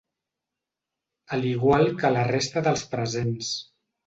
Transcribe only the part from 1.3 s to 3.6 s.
A l'igual que la resta dels presents.